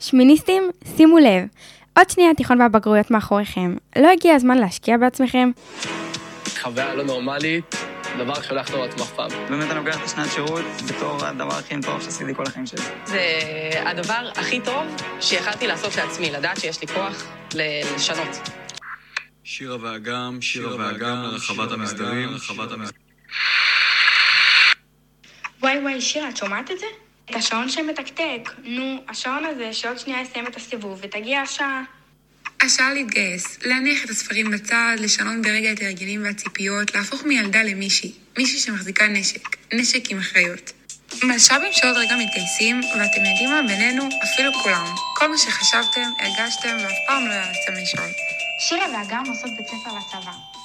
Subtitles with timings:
[0.00, 1.44] שמיניסטים, שימו לב,
[1.96, 3.76] עוד שנייה התיכון והבגרויות מאחוריכם.
[3.98, 5.50] לא הגיע הזמן להשקיע בעצמכם?
[6.62, 7.74] חוויה לא נורמלית,
[8.18, 9.30] דבר שלא יחזור לעצמו אף פעם.
[9.48, 12.82] באמת אני לוקח את השנת שירות בתור הדבר הכי מטורף שעשיתי כל החיים שלי.
[13.04, 13.20] זה
[13.86, 14.84] הדבר הכי טוב
[15.20, 18.48] שיכלתי לעשות לעצמי, לדעת שיש לי כוח לשנות.
[19.44, 23.06] שירה ואגם, שירה ואגם לרחבת המסדרים, רחבת המסדרים.
[25.62, 26.86] וואי וואי, שירה, את שומעת את זה?
[27.30, 28.50] את השעון שמתקתק.
[28.64, 31.82] נו, השעון הזה שעוד שנייה יסיים את הסיבוב ותגיע השעה.
[32.60, 38.58] השעה להתגייס, להניח את הספרים בצד, לשנות ברגע את ההרגלים והציפיות, להפוך מילדה למישהי, מישהי
[38.58, 40.72] שמחזיקה נשק, נשק עם אחריות.
[41.22, 43.62] מלש"בים שעוד רגע מתגייסים, ואתם יודעים מה?
[43.62, 44.86] בינינו, אפילו כולם.
[45.16, 48.08] כל מה שחשבתם, הרגשתם, ואף פעם לא יעצתם לשאול.
[48.68, 50.55] שירה ואגם עושות בית ספר לצבא.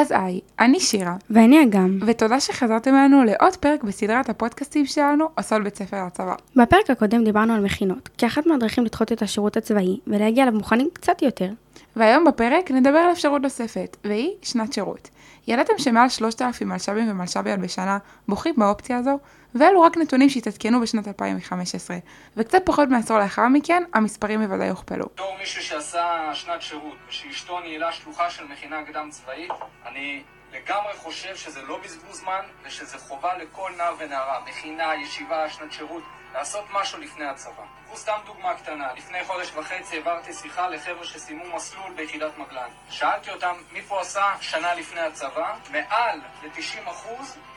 [0.00, 1.98] אז היי, אני שירה, ואני אגם.
[2.06, 6.34] ותודה שחזרתם אלינו לעוד פרק בסדרת הפודקאסטים שלנו, עושות בית ספר לצבא.
[6.56, 11.22] בפרק הקודם דיברנו על מכינות, כאחת מהדרכים לדחות את השירות הצבאי ולהגיע אליו מוכנים קצת
[11.22, 11.48] יותר.
[11.96, 15.10] והיום בפרק נדבר על אפשרות נוספת, והיא שנת שירות.
[15.46, 19.18] ידעתם שמעל 3,000 מלש"בים ומלש"ביות בשנה בוחרים באופציה הזו?
[19.54, 21.96] ואלו רק נתונים שהתעדכנו בשנת 2015,
[22.36, 25.06] וקצת פחות מעשור לאחר מכן, המספרים בוודאי הוכפלו.
[25.14, 29.50] בתור מישהו שעשה שנת שירות ושאשתו ניהלה שלוחה של מכינה קדם צבאית,
[29.86, 35.72] אני לגמרי חושב שזה לא בזבוז זמן ושזה חובה לכל נער ונערה, מכינה, ישיבה, שנת
[35.72, 36.02] שירות,
[36.34, 37.62] לעשות משהו לפני הצבא.
[37.86, 42.68] קחו סתם דוגמה קטנה, לפני חודש וחצי העברתי שיחה לחבר'ה שסיימו מסלול ביחידת מגלן.
[42.90, 47.08] שאלתי אותם מי פה עשה שנה לפני הצבא, מעל ל-90%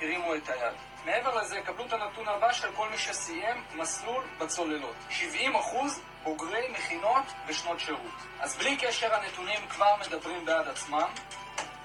[0.02, 0.74] הרימו את היד.
[1.06, 4.96] מעבר לזה, קבלו את הנתון הבא של כל מי שסיים מסלול בצוללות.
[5.10, 8.16] 70 אחוז בוגרי מכינות ושנות שירות.
[8.40, 11.08] אז בלי קשר הנתונים כבר מדברים בעד עצמם.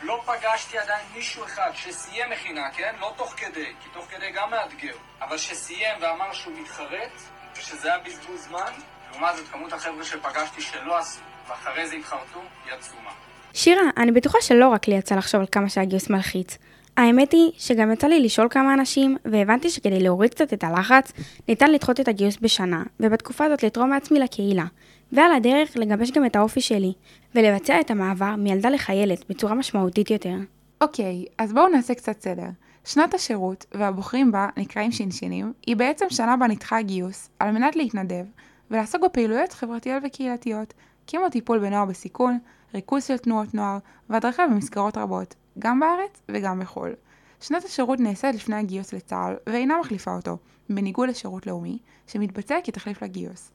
[0.02, 2.94] לא פגשתי עדיין מישהו אחד שסיים מכינה, כן?
[3.00, 4.96] לא תוך כדי, כי תוך כדי גם מאתגר.
[5.20, 7.12] אבל שסיים ואמר שהוא מתחרט,
[7.56, 8.72] ושזה היה בזבוז זמן,
[9.10, 13.10] לעומת זאת כמות החבר'ה שפגשתי שלא עשו, ואחרי זה התחרטו, היא עצומה.
[13.54, 16.58] שירה, אני בטוחה שלא רק לי יצא לחשוב על כמה שהגיוס מלחיץ.
[16.98, 21.12] האמת היא שגם יצא לי לשאול כמה אנשים, והבנתי שכדי להוריד קצת את הלחץ,
[21.48, 24.64] ניתן לדחות את הגיוס בשנה, ובתקופה הזאת לתרום מעצמי לקהילה.
[25.12, 26.92] ועל הדרך לגבש גם את האופי שלי,
[27.34, 30.34] ולבצע את המעבר מילדה לחיילת בצורה משמעותית יותר.
[30.80, 32.46] אוקיי, אז בואו נעשה קצת סדר.
[32.84, 38.24] שנת השירות, והבוחרים בה נקראים שינשינים, היא בעצם שנה בה נדחה הגיוס, על מנת להתנדב,
[38.70, 40.74] ולעסוק בפעילויות חברתיות וקהילתיות,
[41.06, 42.38] כמו טיפול בנוער בסיכון,
[42.74, 43.78] ריכוז של תנועות נוער,
[44.10, 46.94] והדרכה במסגרות רבות, גם בארץ וגם בחו"ל.
[47.40, 50.36] שנת השירות נעשית לפני הגיוס לצה"ל, ואינה מחליפה אותו,
[50.70, 53.50] בניגוד לשירות לאומי, שמתבצע כתחליף לגיוס.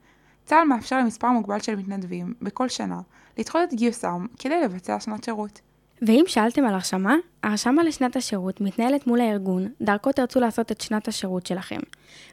[0.46, 3.02] צה"ל מאפשר למספר מוגבל של מתנדבים, בכל שנה,
[3.38, 5.62] לדחות את גיוסם כדי לבצע שנת שירות.
[6.02, 11.08] ואם שאלתם על הרשמה, הרשמה לשנת השירות מתנהלת מול הארגון, דרכו תרצו לעשות את שנת
[11.08, 11.80] השירות שלכם.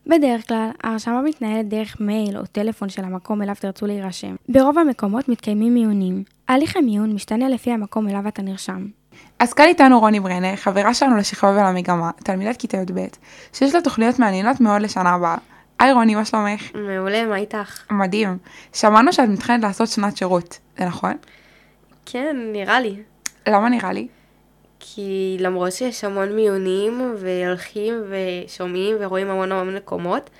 [0.06, 4.36] בדרך כלל, ההרשמה מתנהלת דרך מייל או טלפון של המקום אליו תרצו להירשם.
[4.48, 6.24] ברוב המקומות מתקיימים מיונים.
[6.50, 8.86] הליך המיון משתנה לפי המקום אליו אתה נרשם.
[9.38, 13.06] אז כאן איתנו רוני ברנר, חברה שלנו לשכבה ולמגמה, תלמידת כיתה י"ב,
[13.52, 15.36] שיש לה תוכניות מעניינות מאוד לשנה הבאה.
[15.78, 16.70] היי רוני, מה שלומך?
[16.74, 17.84] מעולה, מה איתך?
[17.90, 18.38] מדהים.
[18.72, 21.14] שמענו שאת מתכנת לעשות שנת שירות, זה נכון?
[22.06, 22.96] כן, נראה לי.
[23.48, 24.08] למה נראה לי?
[24.80, 30.30] כי למרות שיש המון מיונים והולכים ושומעים ורואים המון המון מקומות,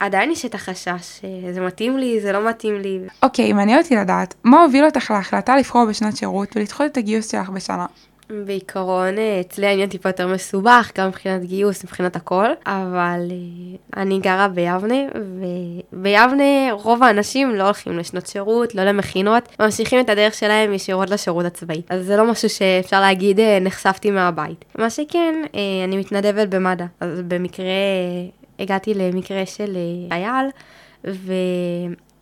[0.00, 1.20] עדיין יש את החשש,
[1.52, 3.00] זה מתאים לי, זה לא מתאים לי.
[3.22, 7.48] אוקיי, מעניין אותי לדעת, מה הוביל אותך להחלטה לבחור בשנת שירות ולדחות את הגיוס שלך
[7.50, 7.86] בשנה?
[8.30, 14.48] בעיקרון אצלי העניין טיפה יותר מסובך, גם מבחינת גיוס, מבחינת הכל, אבל אה, אני גרה
[14.48, 14.94] ביבנה,
[15.92, 21.46] וביבנה רוב האנשים לא הולכים לשנות שירות, לא למכינות, ממשיכים את הדרך שלהם ישירות לשירות
[21.46, 21.82] הצבאי.
[21.88, 24.64] אז זה לא משהו שאפשר להגיד אה, נחשפתי מהבית.
[24.78, 27.64] מה שכן, אה, אני מתנדבת במד"א, אז במקרה
[28.60, 29.76] הגעתי למקרה של
[30.08, 30.46] חייל,
[31.06, 31.32] ו...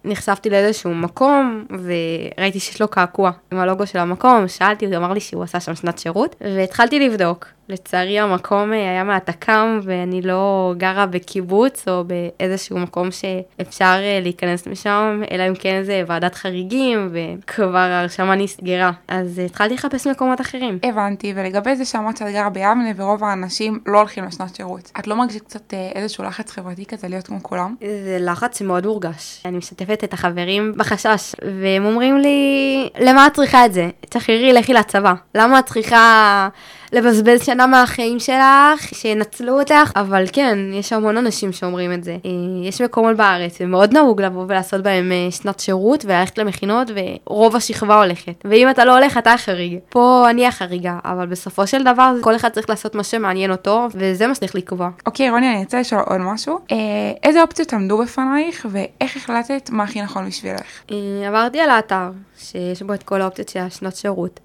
[0.04, 5.20] נחשפתי לאיזשהו מקום, וראיתי שיש לו קעקוע עם הלוגו של המקום, שאלתי, הוא אמר לי
[5.20, 7.46] שהוא עשה שם שנת שירות, והתחלתי לבדוק.
[7.68, 14.66] לצערי המקום אה, היה מהתק"ם, ואני לא גרה בקיבוץ או באיזשהו מקום שאפשר אה, להיכנס
[14.66, 18.90] משם, אלא אם כן זה ועדת חריגים, וכבר ההרשמה נסגרה.
[19.08, 20.78] אז התחלתי לחפש מקומות אחרים.
[20.82, 25.16] הבנתי, ולגבי זה שאמרת שאת גרה ביבנה ורוב האנשים לא הולכים לשנת שירות, את לא
[25.16, 27.74] מרגישת קצת אה, איזשהו לחץ חברתי כזה להיות כמו כולם?
[27.80, 29.42] זה לחץ מאוד מורגש.
[29.44, 33.88] אני משתפת את החברים בחשש, והם אומרים לי, למה את צריכה את זה?
[34.00, 35.14] תחררי, לכי לצבא.
[35.34, 36.48] למה את צריכה
[36.92, 42.16] לבזבז שנה סכנה מהחיים שלך, שינצלו אותך, אבל כן, יש המון אנשים שאומרים את זה.
[42.24, 42.30] אה,
[42.68, 46.90] יש מקומות בארץ, ומאוד נהוג לבוא ולעשות בהם אה, שנת שירות, וללכת למכינות,
[47.26, 48.32] ורוב השכבה הולכת.
[48.44, 49.78] ואם אתה לא הולך, אתה החריג.
[49.88, 54.26] פה אני החריגה, אבל בסופו של דבר, כל אחד צריך לעשות מה שמעניין אותו, וזה
[54.26, 54.90] מה שצריך לקבוע.
[55.06, 56.58] אוקיי, רוני, אני רוצה לשאול עוד משהו.
[56.72, 56.76] אה,
[57.22, 60.82] איזה אופציות עמדו בפנייך, ואיך החלטת מה הכי נכון בשבילך?
[61.26, 64.40] עברתי על האתר, שיש בו את כל האופציות של השנות שירות.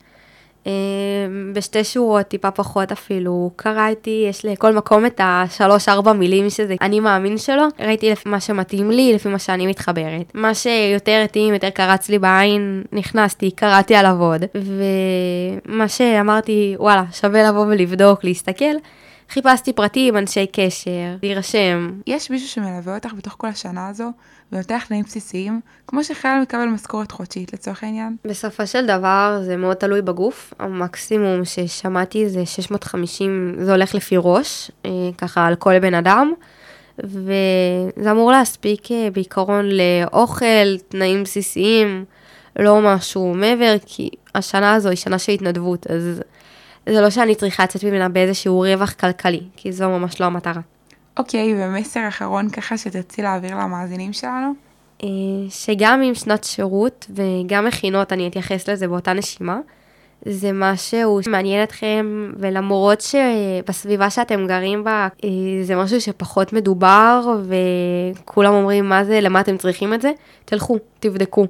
[0.68, 0.72] אה,
[1.54, 7.38] בשתי שורות, טיפה פחות אפילו, קראתי, יש לכל מקום את השלוש-ארבע מילים שזה אני מאמין
[7.38, 7.64] שלו.
[7.80, 10.32] ראיתי לפי מה שמתאים לי, לפי מה שאני מתחברת.
[10.34, 14.44] מה שיותר התאים, יותר קרץ לי בעין, נכנסתי, קראתי עליו עוד.
[15.66, 18.76] ומה שאמרתי, וואלה, שווה לבוא ולבדוק, להסתכל.
[19.30, 21.92] חיפשתי פרטים, אנשי קשר, להירשם.
[22.08, 24.12] יש מישהו שמלווה אותך בתוך כל השנה הזו,
[24.52, 28.16] ונותן לך תנאים בסיסיים, כמו שחייל מקבל משכורת חודשית לצורך העניין?
[28.26, 34.72] בסופו של דבר זה מאוד תלוי בגוף, המקסימום ששמעתי זה 650, זה הולך לפי ראש,
[34.86, 36.34] אה, ככה על כל בן אדם,
[37.00, 42.06] וזה אמור להספיק אה, בעיקרון לאוכל, תנאים בסיסיים,
[42.60, 46.22] לא משהו מעבר, כי השנה הזו היא שנה של התנדבות, אז
[46.90, 50.62] זה לא שאני צריכה לצאת ממנה באיזשהו רווח כלכלי, כי זו ממש לא המטרה.
[51.18, 54.54] אוקיי, ומסר אחרון ככה שתרצי להעביר למאזינים שלנו?
[55.04, 55.08] אה,
[55.50, 59.60] שגם עם שנת שירות וגם מכינות, אני אתייחס לזה באותה נשימה,
[60.26, 65.30] זה משהו שמעניין אתכם, ולמרות שבסביבה שאתם גרים בה, אה,
[65.64, 67.38] זה משהו שפחות מדובר,
[68.20, 70.12] וכולם אומרים מה זה, למה אתם צריכים את זה,
[70.46, 71.48] תלכו, תבדקו.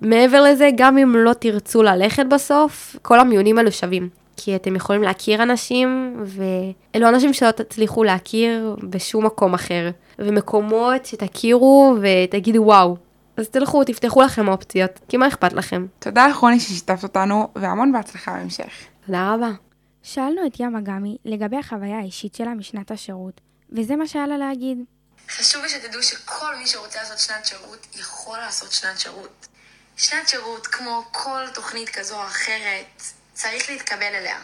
[0.00, 4.25] מעבר לזה, גם אם לא תרצו ללכת בסוף, כל המיונים האלו שווים.
[4.36, 9.90] כי אתם יכולים להכיר אנשים, ואלו אנשים שלא תצליחו להכיר בשום מקום אחר.
[10.18, 12.96] ומקומות שתכירו ותגידו וואו.
[13.36, 15.86] אז תלכו, תפתחו לכם אופציות, כי מה אכפת לכם?
[15.98, 18.72] תודה לך רוני ששיתפת אותנו, והמון בהצלחה בהמשך.
[19.06, 19.50] תודה רבה.
[20.02, 23.40] שאלנו את ים אגמי לגבי החוויה האישית שלה משנת השירות,
[23.72, 24.78] וזה מה שהיה לה להגיד.
[25.30, 29.46] חשוב לי שתדעו שכל מי שרוצה לעשות שנת שירות, יכול לעשות שנת שירות.
[29.96, 33.02] שנת שירות, כמו כל תוכנית כזו או אחרת,
[33.36, 34.40] צריך להתקבל אליה.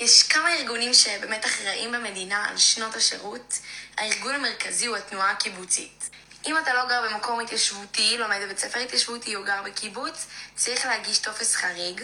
[0.00, 3.58] יש כמה ארגונים שבאמת אחראים במדינה על שנות השירות.
[3.96, 6.10] הארגון המרכזי הוא התנועה הקיבוצית.
[6.46, 10.26] אם אתה לא גר במקום התיישבותי, לומד בבית ספר התיישבותי או גר בקיבוץ,
[10.56, 12.02] צריך להגיש טופס חריג.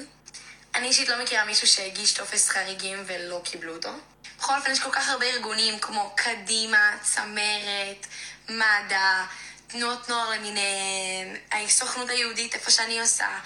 [0.74, 3.90] אני אישית לא מכירה מישהו שהגיש טופס חריגים ולא קיבלו אותו.
[4.38, 8.06] בכל אופן, יש כל כך הרבה ארגונים כמו קדימה, צמרת,
[8.48, 9.24] מד"א,
[9.66, 13.38] תנועות נוער למיניהן, הסוכנות היהודית, איפה שאני עושה.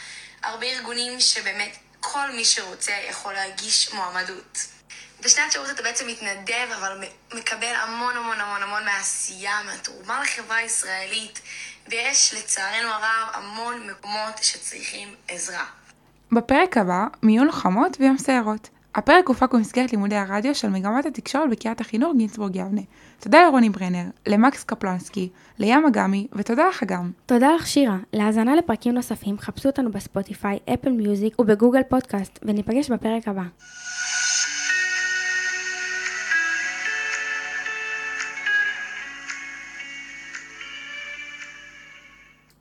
[0.42, 4.58] הרבה ארגונים שבאמת כל מי שרוצה יכול להגיש מועמדות.
[5.24, 7.04] בשנת שירות אתה בעצם מתנדב, אבל
[7.34, 11.40] מקבל המון המון המון המון מהעשייה, מהתרומה לחברה הישראלית,
[11.88, 15.64] ויש לצערנו הרב המון מקומות שצריכים עזרה.
[16.32, 18.68] בפרק הבא, מיון לוחמות ויום סיירות.
[18.98, 22.80] הפרק הופק במסגרת לימודי הרדיו של מגמת התקשורת בקריית החינוך גינצבורג יבנה.
[23.20, 25.28] תודה לרוני ברנר, למקס קפלנסקי,
[25.58, 27.10] לים אגמי, ותודה לך גם.
[27.26, 27.96] תודה לך שירה.
[28.12, 33.42] להאזנה לפרקים נוספים חפשו אותנו בספוטיפיי, אפל מיוזיק ובגוגל פודקאסט, וניפגש בפרק הבא.